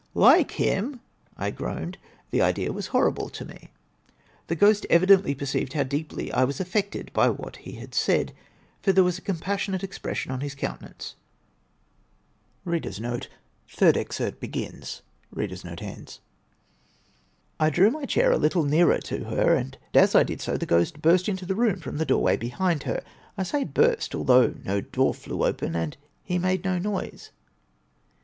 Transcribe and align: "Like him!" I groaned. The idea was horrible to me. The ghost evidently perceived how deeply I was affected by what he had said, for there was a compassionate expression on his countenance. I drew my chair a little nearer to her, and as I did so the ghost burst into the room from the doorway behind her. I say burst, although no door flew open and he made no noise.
"Like 0.15 0.53
him!" 0.53 0.99
I 1.37 1.51
groaned. 1.51 1.99
The 2.31 2.41
idea 2.41 2.71
was 2.73 2.87
horrible 2.87 3.29
to 3.29 3.45
me. 3.45 3.69
The 4.47 4.55
ghost 4.55 4.87
evidently 4.89 5.35
perceived 5.35 5.73
how 5.73 5.83
deeply 5.83 6.31
I 6.31 6.43
was 6.43 6.59
affected 6.59 7.13
by 7.13 7.29
what 7.29 7.57
he 7.57 7.73
had 7.73 7.93
said, 7.93 8.33
for 8.81 8.91
there 8.91 9.03
was 9.03 9.19
a 9.19 9.21
compassionate 9.21 9.83
expression 9.83 10.31
on 10.31 10.41
his 10.41 10.55
countenance. 10.55 11.13
I 12.65 12.79
drew 12.79 13.21
my 17.91 18.05
chair 18.07 18.31
a 18.31 18.37
little 18.39 18.63
nearer 18.63 18.97
to 19.01 19.23
her, 19.25 19.55
and 19.55 19.77
as 19.93 20.15
I 20.15 20.23
did 20.23 20.41
so 20.41 20.57
the 20.57 20.65
ghost 20.65 20.99
burst 21.03 21.29
into 21.29 21.45
the 21.45 21.53
room 21.55 21.79
from 21.79 21.97
the 21.97 22.05
doorway 22.07 22.37
behind 22.37 22.81
her. 22.89 23.03
I 23.37 23.43
say 23.43 23.63
burst, 23.65 24.15
although 24.15 24.55
no 24.63 24.81
door 24.81 25.13
flew 25.13 25.45
open 25.45 25.75
and 25.75 25.95
he 26.23 26.39
made 26.39 26.65
no 26.65 26.79
noise. 26.79 27.29